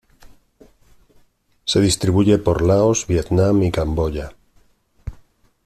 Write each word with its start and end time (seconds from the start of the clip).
Se 1.63 1.79
distribuye 1.79 2.39
por 2.39 2.63
Laos, 2.65 3.05
Vietnam 3.05 3.61
y 3.61 3.69
Camboya. 3.71 4.33